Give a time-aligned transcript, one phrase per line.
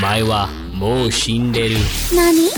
[0.00, 1.76] 前はもう死んでる。
[2.14, 2.50] 何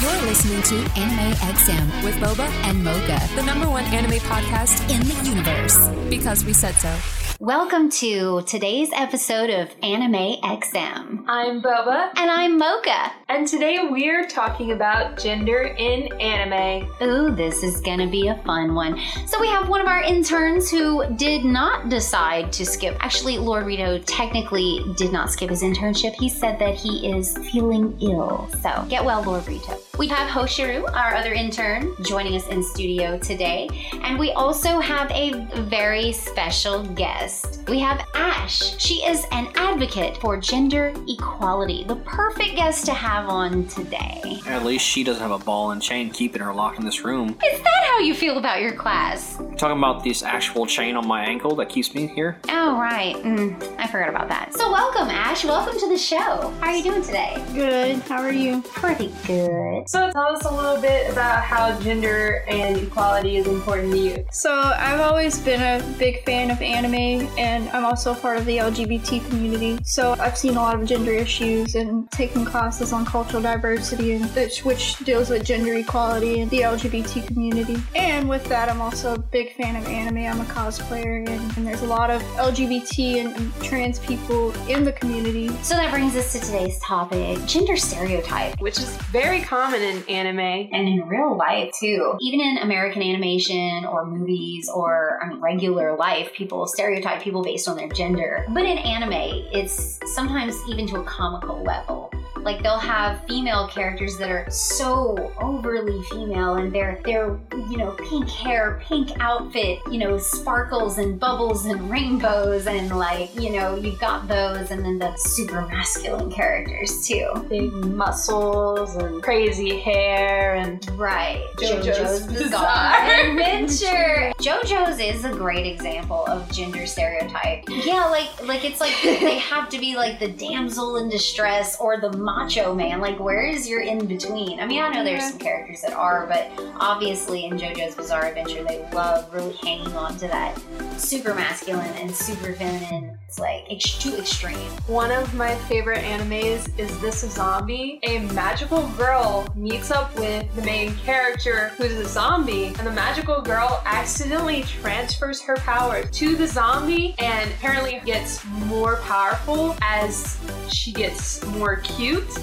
[0.00, 5.00] You're listening to Anime XM with Boba and Mocha, the number one anime podcast in
[5.00, 5.76] the universe.
[6.08, 7.23] Because we said so.
[7.41, 11.25] Welcome to today's episode of Anime XM.
[11.27, 13.11] I'm Boba, And I'm Mocha.
[13.27, 16.87] and today we're talking about gender in anime.
[17.03, 18.97] Ooh, this is gonna be a fun one.
[19.27, 22.95] So we have one of our interns who did not decide to skip.
[23.01, 26.13] Actually, Lord Rito technically did not skip his internship.
[26.13, 28.49] He said that he is feeling ill.
[28.61, 29.77] So get well, Lord Rito.
[29.97, 33.69] We have Hoshiru, our other intern, joining us in studio today.
[34.01, 35.31] And we also have a
[35.69, 37.54] very special guest.
[37.67, 38.77] We have Ash.
[38.79, 44.39] She is an advocate for gender equality, the perfect guest to have on today.
[44.45, 47.29] At least she doesn't have a ball and chain keeping her locked in this room.
[47.29, 49.37] Is that how you feel about your class?
[49.57, 52.37] Talking about this actual chain on my ankle that keeps me here.
[52.49, 53.15] Oh, right.
[53.15, 54.53] Mm, I forgot about that.
[54.53, 55.43] So, welcome, Ash.
[55.43, 56.53] Welcome to the show.
[56.59, 57.43] How are you doing today?
[57.53, 57.97] Good.
[58.03, 58.61] How are you?
[58.61, 59.89] Pretty good.
[59.89, 64.25] So tell us a little bit about how gender and equality is important to you.
[64.31, 68.57] So, I've always been a big fan of anime, and I'm also part of the
[68.57, 69.79] LGBT community.
[69.83, 74.25] So, I've seen a lot of gender issues and taken classes on cultural diversity, and
[74.35, 77.77] which, which deals with gender equality and the LGBT community.
[77.95, 80.17] And with that, I'm also a big fan of anime.
[80.17, 84.83] I'm a cosplayer, and, and there's a lot of LGBT and, and trans people in
[84.83, 85.49] the community.
[85.63, 88.59] So, that brings us to today's topic gender stereotype.
[88.59, 90.69] Which is very common in anime.
[90.71, 92.17] And in real life, too.
[92.19, 97.67] Even in American animation or movies or I mean, regular life, people stereotype people based
[97.69, 98.45] on their gender.
[98.49, 99.13] But in anime,
[99.53, 102.11] it's sometimes even to a comical level.
[102.45, 107.91] Like they'll have female characters that are so overly female and they're they're you know
[108.09, 113.75] pink hair, pink outfit, you know sparkles and bubbles and rainbows and like you know
[113.75, 117.27] you've got those and then the super masculine characters too.
[117.49, 121.43] Big muscles and crazy hair and Right.
[121.57, 124.33] JoJo's Bizarre Bizarre Adventure.
[124.39, 127.63] JoJo's is a great example of gender stereotype.
[127.67, 131.99] Yeah, like like it's like they have to be like the damsel in distress or
[131.99, 132.99] the macho man.
[132.99, 134.59] Like where is your in between?
[134.59, 138.63] I mean, I know there's some characters that are, but obviously in JoJo's Bizarre Adventure
[138.63, 140.59] they love really hanging on to that
[140.97, 143.17] super masculine and super feminine.
[143.35, 144.55] It's like it's too extreme.
[144.87, 147.99] One of my favorite animes is This is Zombie.
[148.03, 153.41] A magical girl meets up with the main character who's a zombie, and the magical
[153.41, 160.37] girl accidentally transfers her power to the zombie and apparently gets more powerful as
[160.69, 162.39] she gets more cute.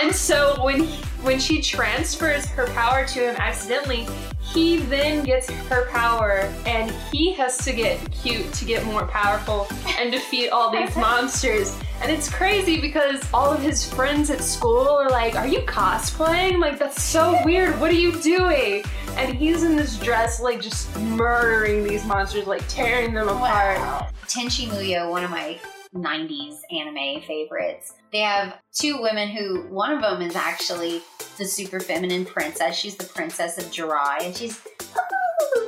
[0.00, 0.84] And so when
[1.22, 4.06] when she transfers her power to him accidentally,
[4.40, 9.66] he then gets her power and he has to get cute to get more powerful
[9.98, 11.78] and defeat all these monsters.
[12.00, 16.60] And it's crazy because all of his friends at school are like, Are you cosplaying?
[16.60, 17.78] Like, that's so weird.
[17.80, 18.84] What are you doing?
[19.16, 23.78] And he's in this dress, like, just murdering these monsters, like, tearing them apart.
[23.78, 24.08] Wow.
[24.26, 25.58] Tenchi Muyo, one of my
[25.94, 27.94] 90s anime favorites.
[28.12, 31.02] They have two women who, one of them is actually
[31.36, 32.76] the super feminine princess.
[32.76, 34.60] She's the princess of Jurai, and she's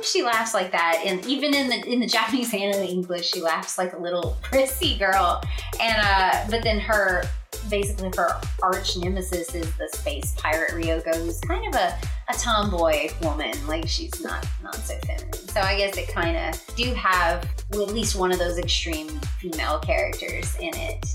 [0.03, 3.31] she laughs like that, and even in the in the Japanese and in the English,
[3.31, 5.41] she laughs like a little prissy girl.
[5.79, 7.23] And uh, but then her
[7.69, 11.97] basically her arch nemesis is the space pirate Ryoko, who's kind of a,
[12.33, 13.51] a tomboy woman.
[13.67, 15.33] Like she's not not so feminine.
[15.33, 19.07] So I guess it kind of do have well, at least one of those extreme
[19.39, 21.05] female characters in it.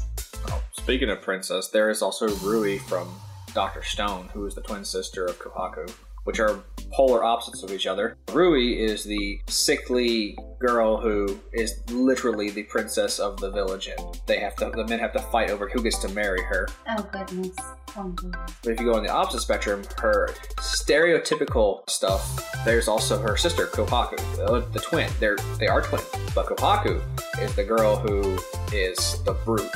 [0.49, 3.09] Oh, speaking of princess, there is also Rui from
[3.55, 5.91] Doctor Stone, who is the twin sister of Kohaku,
[6.27, 6.61] which are
[6.93, 8.17] polar opposites of each other.
[8.33, 14.41] Rui is the sickly girl who is literally the princess of the village, and they
[14.41, 16.69] have to the men have to fight over who gets to marry her.
[16.89, 17.57] Oh goodness.
[17.97, 18.53] Oh, goodness.
[18.63, 20.29] But if you go on the opposite spectrum, her
[20.59, 25.11] stereotypical stuff, there's also her sister, Kohaku, the, the twin.
[25.21, 27.01] They're they are twins, but Kohaku
[27.41, 28.39] is the girl who
[28.73, 29.71] is the brute.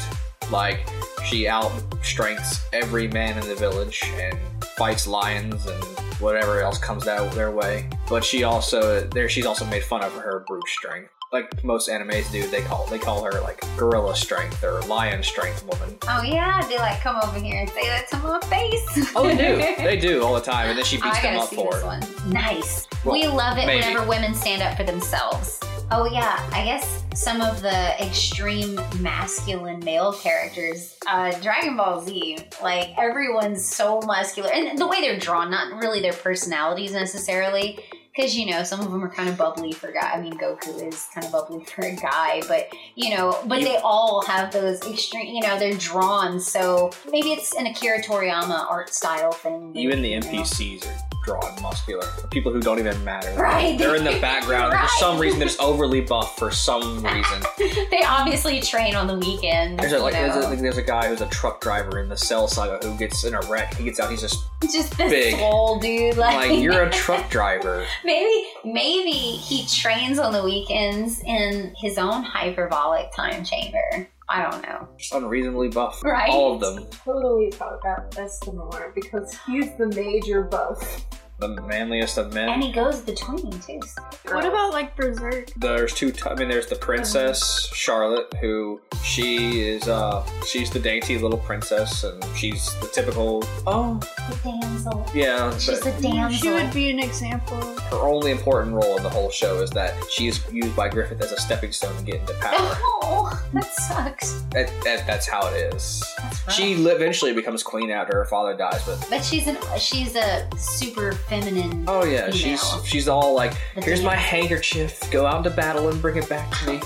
[0.51, 0.81] Like
[1.25, 4.39] she outstrengths every man in the village and
[4.77, 5.85] fights lions and
[6.21, 7.89] whatever else comes out their way.
[8.09, 11.11] But she also there she's also made fun of her brute strength.
[11.33, 15.65] Like most animes do, they call they call her like gorilla strength or lion strength
[15.65, 15.97] woman.
[16.09, 19.13] Oh yeah, I'd like, come over here and say that to my face.
[19.15, 19.57] Oh, they do.
[19.85, 21.85] they do all the time, and then she beats them up for it.
[21.85, 22.03] one.
[22.29, 22.89] Nice.
[23.05, 23.87] Well, we love it maybe.
[23.87, 25.61] whenever women stand up for themselves.
[25.93, 32.39] Oh yeah, I guess some of the extreme masculine male characters, uh, Dragon Ball Z,
[32.63, 37.81] like everyone's so muscular, and the way they're drawn, not really their personalities necessarily.
[38.15, 40.13] because you know some of them are kind of bubbly for guy.
[40.13, 43.77] I mean, Goku is kind of bubbly for a guy, but you know, but they
[43.79, 45.35] all have those extreme.
[45.35, 46.39] You know, they're drawn.
[46.39, 49.77] So maybe it's an Akira Toriyama art style thing.
[49.77, 50.27] Even the you know.
[50.27, 52.07] NPCs are drawn muscular.
[52.31, 53.33] People who don't even matter.
[53.35, 53.79] Right.
[53.79, 54.73] They're in the background.
[54.73, 57.43] For some reason, they're just overly buff for some reason.
[57.59, 59.81] They obviously train on the weekends.
[59.81, 62.49] There's a, like, there's a, there's a guy who's a truck driver in the Cell
[62.49, 63.75] Saga who gets in a wreck.
[63.75, 64.11] He gets out.
[64.11, 65.37] He's just just this big.
[65.37, 66.17] swole dude.
[66.17, 67.87] Like, like, you're a truck driver.
[68.05, 74.09] maybe maybe he trains on the weekends in his own hyperbolic time chamber.
[74.31, 74.89] I don't know.
[74.97, 76.01] Just unreasonably buff.
[76.05, 76.31] Right.
[76.31, 76.87] All of them.
[77.05, 81.05] Totally talk about Escanor because he's the major buff.
[81.41, 82.49] The manliest of men.
[82.51, 83.81] And he goes between too.
[84.27, 85.51] What about like Berserk?
[85.57, 86.13] There's two.
[86.13, 89.89] T- I mean, there's the princess Charlotte, who she is.
[89.89, 93.43] uh She's the dainty little princess, and she's the typical.
[93.67, 93.99] Oh,
[94.29, 95.07] The damsel.
[95.15, 95.57] yeah.
[95.59, 96.39] She's But a damsel.
[96.39, 97.57] She would be an example.
[97.91, 101.21] her only important role in the whole show is that she is used by Griffith
[101.23, 102.77] as a stepping stone to get into power.
[103.13, 104.43] Oh, that sucks.
[104.53, 106.01] that, that, that's how it is.
[106.17, 106.55] That's.
[106.55, 111.15] She eventually becomes queen after her father dies, but but she's an she's a super
[111.31, 111.85] feminine.
[111.89, 112.33] oh yeah, Female.
[112.33, 115.01] she's she's all like, The "Here's my handkerchief.
[115.11, 116.81] Go out into battle and bring it back to me."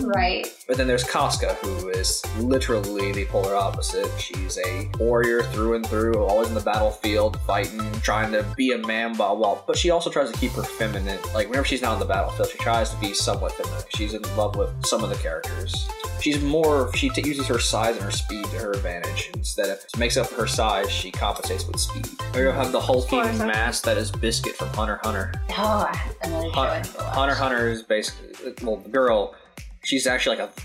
[0.00, 0.46] Right.
[0.66, 4.08] But then there's Casca, who is literally the polar opposite.
[4.18, 8.78] She's a warrior through and through, always in the battlefield, fighting, trying to be a
[8.78, 9.60] man, blah blah.
[9.66, 11.18] But she also tries to keep her feminine.
[11.34, 13.82] Like whenever she's not on the battlefield, she tries to be somewhat feminine.
[13.94, 15.88] She's in love with some of the characters.
[16.22, 16.94] She's more.
[16.94, 19.30] She t- uses her size and her speed to her advantage.
[19.34, 22.08] Instead of makes up her size, she compensates with speed.
[22.34, 25.32] Or you'll have the hulking course, I- mass that is Biscuit from Hunter x Hunter.
[25.50, 27.14] Oh, I have another show I Hunter, need to watch.
[27.14, 29.34] Hunter x Hunter is basically well, the girl.
[29.84, 30.60] She's actually like a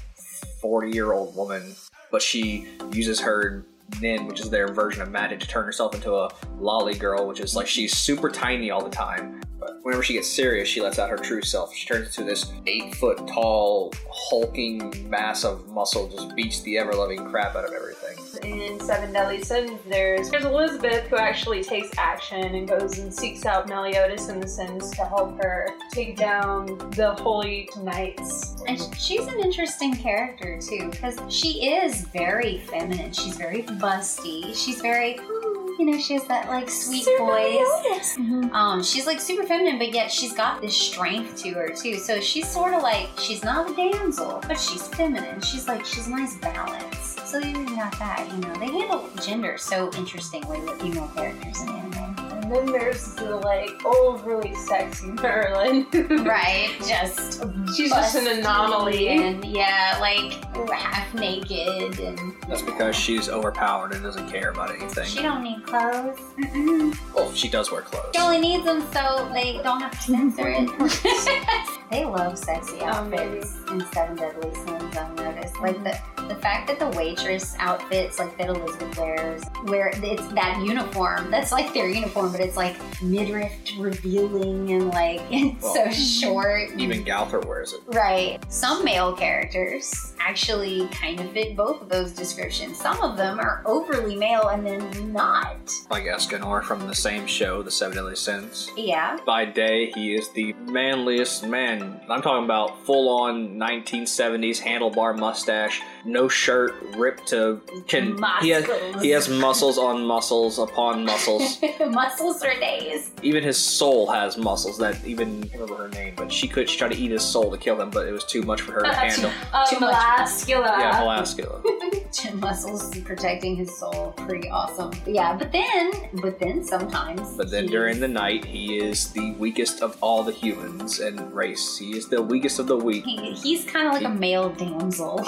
[0.62, 1.76] forty-year-old woman,
[2.12, 3.66] but she uses her
[4.02, 6.30] Nen, which is their version of magic, to turn herself into a
[6.60, 9.42] loli girl, which is like she's super tiny all the time.
[9.60, 11.74] But whenever she gets serious, she lets out her true self.
[11.74, 17.56] She turns into this eight-foot tall, hulking mass of muscle, just beats the ever-loving crap
[17.56, 18.07] out of everything.
[18.48, 23.46] In Seven Deadly Sins, there's there's Elizabeth who actually takes action and goes and seeks
[23.46, 28.56] out Meliodas and the Sins to help her take down the Holy Knights.
[28.66, 33.12] And she's an interesting character too, because she is very feminine.
[33.12, 34.56] She's very busty.
[34.56, 38.18] She's very, you know, she has that like sweet voice.
[38.54, 41.96] Um, she's like super feminine, but yet she's got this strength to her too.
[41.96, 45.42] So she's sort of like she's not a damsel, but she's feminine.
[45.42, 46.97] She's like she's nice balance.
[47.28, 48.54] So you got that, you know.
[48.54, 52.16] They handle gender so interestingly with female characters in anime.
[52.32, 55.88] And then there's the like overly sexy Merlin.
[56.26, 57.74] right, just mm-hmm.
[57.74, 59.10] She's just an anomaly.
[59.10, 60.42] and yeah, like
[60.72, 65.04] half naked and That's because she's overpowered and doesn't care about anything.
[65.04, 66.18] She don't need clothes.
[66.40, 66.98] Mm-mm.
[67.14, 68.06] Well, she does wear clothes.
[68.16, 70.70] She only needs them so they don't have to censor it.
[70.80, 74.96] Oh they love sexy outfits in Seven Deadly Sins.
[74.96, 79.92] I've noticed, like the the fact that the waitress outfits like that Elizabeth wears, where
[79.94, 81.32] it's that uniform.
[81.32, 86.72] That's like their uniform, but it's like midriff revealing and like it's so short.
[86.78, 87.82] Even Gowther wears it.
[87.88, 88.40] Right.
[88.52, 92.78] Some male characters actually kind of fit both of those descriptions.
[92.78, 95.72] Some of them are overly male and then not.
[95.90, 98.70] Like Escanor from the same show, The Seven Deadly Sins.
[98.76, 99.18] Yeah.
[99.26, 102.02] By day, he is the manliest man.
[102.10, 107.62] I'm talking about full on 1970s handlebar mustache, no shirt, ripped to.
[107.88, 109.02] Can he has, Muscles.
[109.04, 111.60] he has muscles on muscles upon muscles.
[111.90, 113.12] Muscles for days.
[113.22, 116.70] even his soul has muscles that even I can't remember her name, but she could
[116.70, 118.72] she tried to eat his soul to kill him, but it was too much for
[118.72, 119.32] her to handle.
[119.54, 119.94] Uh, Too much.
[119.94, 120.80] Mascula.
[120.80, 121.62] Yeah, Melascula.
[122.14, 124.14] Chin muscles protecting his soul.
[124.18, 124.92] Pretty awesome.
[125.06, 127.36] Yeah, but then, but then sometimes.
[127.36, 131.78] But then during the night, he is the weakest of all the humans and race.
[131.78, 133.04] He is the weakest of the weak.
[133.06, 135.24] He, he's kind of like a male damsel.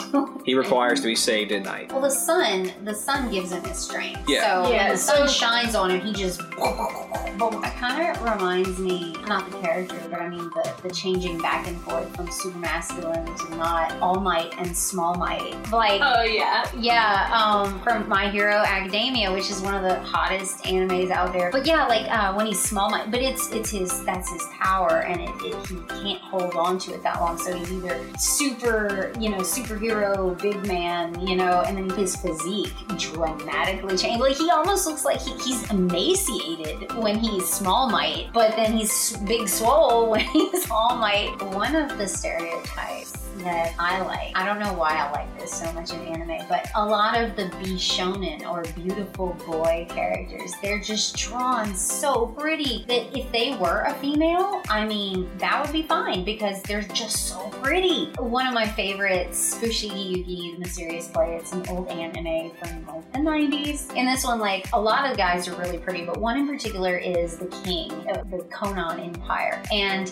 [0.45, 1.91] He requires to be saved at night.
[1.91, 4.21] Well, the sun, the sun gives him his strength.
[4.27, 4.63] Yeah.
[4.63, 6.39] So Yeah, when the sun shines on him, he just.
[6.49, 11.67] That kind of reminds me, not the character, but I mean the, the changing back
[11.67, 15.55] and forth from super masculine to not all might and small might.
[15.71, 16.69] Like, Oh yeah.
[16.77, 21.49] yeah, um, from My Hero Academia, which is one of the hottest animes out there.
[21.51, 25.01] But yeah, like uh, when he's small, might, but it's it's his that's his power,
[25.03, 27.37] and it, it, he can't hold on to it that long.
[27.37, 32.73] So he's either super, you know, superhero big man, you know, and then his physique
[32.97, 34.21] dramatically changed.
[34.21, 39.17] Like he almost looks like he, he's emaciated when he's small might, but then he's
[39.27, 41.35] big swole when he's all might.
[41.41, 44.31] One of the stereotypes that I like.
[44.35, 47.35] I don't know why I like this so much in anime, but a lot of
[47.35, 53.83] the Bishonen or beautiful boy characters, they're just drawn so pretty that if they were
[53.83, 58.11] a female, I mean, that would be fine because they're just so pretty.
[58.17, 63.11] One of my favorites, Fushigi Yugi, the Mysterious Play, it's an old anime from like
[63.13, 63.95] the 90s.
[63.95, 66.97] And this one, like, a lot of guys are really pretty, but one in particular
[66.97, 69.61] is the king of the Konan Empire.
[69.71, 70.11] And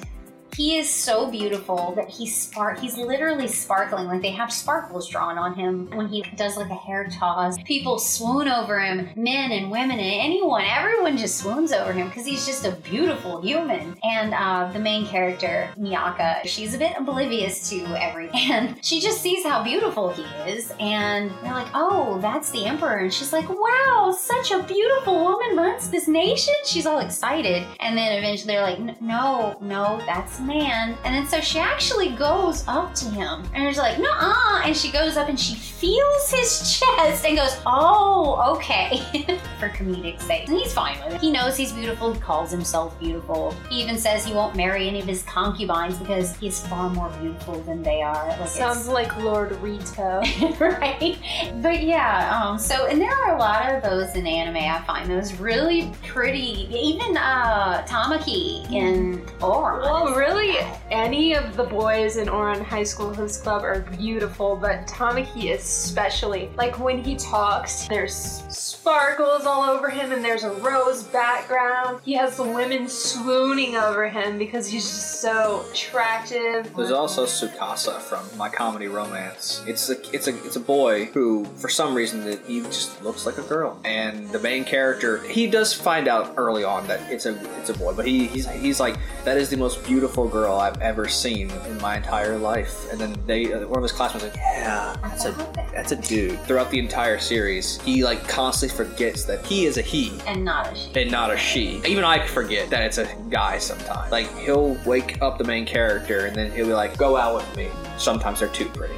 [0.56, 5.38] he is so beautiful that he's spark he's literally sparkling like they have sparkles drawn
[5.38, 7.58] on him when he does like a hair toss.
[7.64, 12.26] People swoon over him men and women and anyone everyone just swoons over him because
[12.26, 13.98] he's just a beautiful human.
[14.04, 18.28] And uh, the main character Miaka she's a bit oblivious to everything.
[18.58, 22.98] And she just sees how beautiful he is and they're like oh that's the emperor.
[22.98, 26.54] And she's like wow such a beautiful woman runs this nation.
[26.66, 27.66] She's all excited.
[27.80, 30.98] And then eventually they're like no no that's man.
[31.04, 34.76] And then so she actually goes up to him and she's like, no, uh, and
[34.76, 39.00] she goes up and she feels his chest and goes, oh, okay,
[39.60, 40.48] for comedic sake.
[40.48, 41.22] And he's fine with it.
[41.22, 42.14] He knows he's beautiful.
[42.14, 43.52] He calls himself beautiful.
[43.70, 47.60] He even says he won't marry any of his concubines because he's far more beautiful
[47.62, 48.28] than they are.
[48.40, 50.22] Like, Sounds like Lord Rito.
[50.60, 51.18] right?
[51.62, 54.58] But yeah, um, so and there are a lot of those in anime.
[54.58, 56.68] I find those really pretty.
[56.72, 59.82] Even uh, Tamaki in Ouran.
[59.82, 60.58] Well, really, really
[60.92, 66.50] any of the boys in Ouran High School Host Club are beautiful, but Tamaki especially.
[66.58, 72.00] Like when he talks, there's sparkles all over him and there's a rose background.
[72.04, 76.74] He has the women swooning over him because he's just so attractive.
[76.76, 79.64] There's also Tsukasa from My Comedy Romance.
[79.68, 83.26] It's a it's a it's a boy who, for some reason, that he just looks
[83.26, 83.80] like a girl.
[83.84, 87.74] And the main character, he does find out early on that it's a it's a
[87.74, 91.50] boy, but he he's he's like that is the most beautiful girl I've ever seen
[91.68, 92.92] in my entire life.
[92.92, 95.32] And then they uh, one of his classmates was like, yeah, that's a
[95.74, 96.40] that's a dude.
[96.42, 100.72] Throughout the entire series, he like constantly forgets that he is a he and not
[100.72, 101.02] a she.
[101.02, 101.82] and not a she.
[101.86, 104.12] Even I forget that it's a guy sometimes.
[104.12, 107.58] Like he'll wake up the main character and then he'll be like, "Go out with
[107.58, 108.97] me." Sometimes they're too pretty.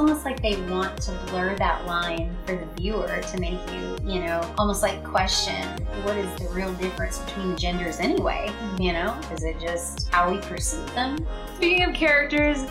[0.00, 4.20] Almost like they want to blur that line for the viewer to make you, you
[4.20, 5.62] know, almost like question
[6.04, 8.46] what is the real difference between the genders anyway?
[8.48, 8.80] Mm-hmm.
[8.80, 11.18] You know, is it just how we perceive them?
[11.56, 12.64] Speaking of characters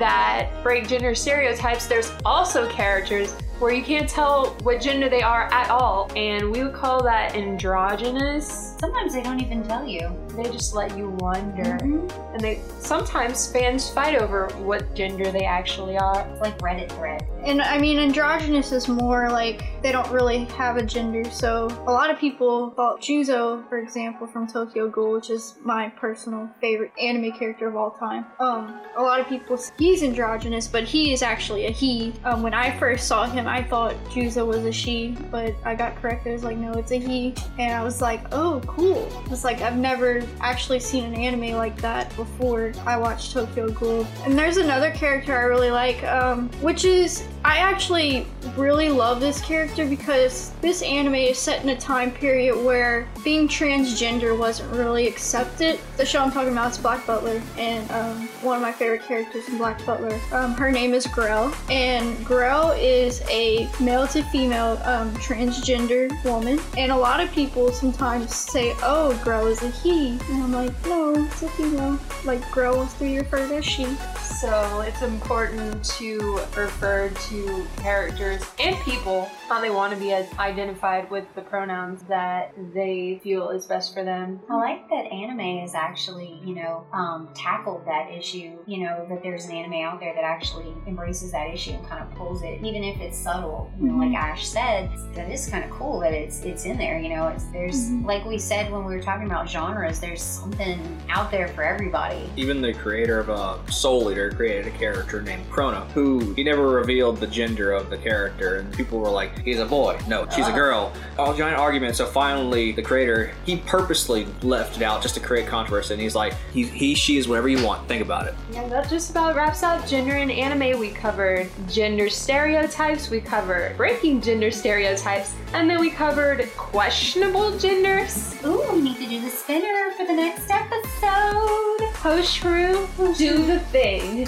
[0.00, 5.44] that break gender stereotypes, there's also characters where you can't tell what gender they are
[5.52, 8.74] at all, and we would call that androgynous.
[8.80, 10.10] Sometimes they don't even tell you.
[10.36, 11.78] They just let you wonder.
[11.78, 12.10] Mhm.
[12.32, 16.20] And they sometimes fans fight over what gender they actually are.
[16.30, 17.24] It's like Reddit thread.
[17.44, 21.28] And I mean, androgynous is more like they don't really have a gender.
[21.30, 25.88] So a lot of people thought Juzo, for example, from Tokyo Ghoul, which is my
[25.88, 28.26] personal favorite anime character of all time.
[28.38, 32.12] Um, a lot of people he's androgynous, but he is actually a he.
[32.24, 35.96] Um, when I first saw him, I thought Juzo was a she, but I got
[35.96, 36.30] corrected.
[36.30, 39.10] I was like, no, it's a he, and I was like, oh, cool.
[39.30, 42.72] It's like I've never actually seen an anime like that before.
[42.86, 47.58] I watched Tokyo Ghoul, and there's another character I really like, um, which is I
[47.58, 53.08] actually really love this character because this anime is set in a time period where
[53.24, 55.78] being transgender wasn't really accepted.
[55.96, 59.48] The show I'm talking about is Black Butler, and um, one of my favorite characters
[59.48, 60.18] in Black Butler.
[60.32, 66.60] Um, her name is Grell, and Grell is a male to female um, transgender woman.
[66.76, 70.86] And a lot of people sometimes say, "Oh, Grell is a he," and I'm like,
[70.86, 73.84] "No, it's a female." Like Grell wants to be referred as she.
[74.22, 81.10] So it's important to refer to characters and people how they want to be identified
[81.10, 84.40] with the pronouns that they feel is best for them.
[84.48, 88.56] I like that anime has actually, you know, um, tackled that issue.
[88.66, 92.02] You know, that there's an anime out there that actually embraces that issue and kind
[92.02, 93.70] of pulls it, even if it's subtle.
[93.78, 96.98] You know, like Ash said, that is kind of cool that it's it's in there.
[96.98, 100.80] You know, it's there's like we said when we were talking about genres, there's something
[101.10, 102.30] out there for everybody.
[102.36, 106.68] Even the creator of uh, Soul Eater created a character named Krona, who he never
[106.68, 110.46] revealed the gender of the character, and people were like, "He's a boy." No, she's
[110.46, 110.92] a girl.
[111.18, 111.96] All giant argument.
[111.96, 116.14] So finally, the creator he purposely left it out just to create controversy, and he's
[116.14, 117.86] like, "He, he she is whatever you want.
[117.88, 120.78] Think about it." Yeah, that just about wraps up gender and anime.
[120.78, 128.34] We covered gender stereotypes, we covered breaking gender stereotypes, and then we covered questionable genders.
[128.44, 131.78] Ooh, we need to do the spinner for the next episode.
[131.94, 134.21] Post crew, do the thing.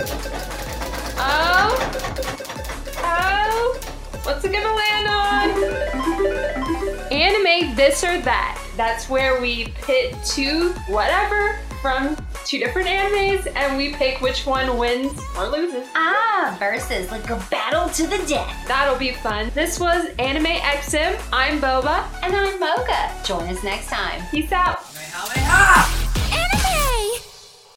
[4.44, 5.50] What's it gonna land on?
[7.12, 8.60] Anime this or that.
[8.76, 14.76] That's where we pit two whatever from two different animes and we pick which one
[14.76, 15.88] wins or loses.
[15.94, 18.66] Ah, versus like a battle to the death.
[18.66, 19.50] That'll be fun.
[19.54, 21.18] This was Anime XM.
[21.32, 22.04] I'm Boba.
[22.22, 23.12] And I'm Mocha.
[23.24, 24.22] Join us next time.
[24.30, 24.84] Peace out.
[24.94, 26.03] Kamehameha!